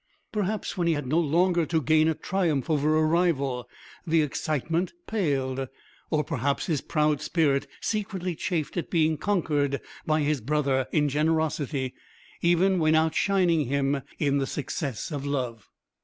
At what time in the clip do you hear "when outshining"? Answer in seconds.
12.79-13.65